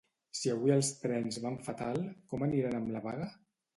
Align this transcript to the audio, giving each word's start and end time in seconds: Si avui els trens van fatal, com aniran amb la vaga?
Si 0.37 0.51
avui 0.53 0.73
els 0.75 0.89
trens 1.01 1.37
van 1.45 1.59
fatal, 1.67 2.03
com 2.33 2.47
aniran 2.49 2.79
amb 2.81 2.93
la 2.97 3.07
vaga? 3.11 3.29